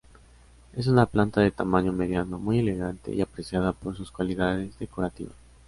Es 0.73 0.87
una 0.87 1.05
planta 1.05 1.41
de 1.41 1.51
tamaño 1.51 1.91
mediano 1.93 2.39
muy 2.39 2.57
elegante 2.57 3.13
y 3.13 3.21
apreciada 3.21 3.71
por 3.71 3.95
sus 3.95 4.09
cualidades 4.11 4.79
decorativas. 4.79 5.35